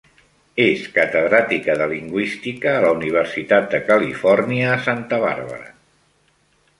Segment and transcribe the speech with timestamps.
[0.63, 5.69] És catedràtica de lingüística a la Universitat de Califòrnia a Santa Bàrbara.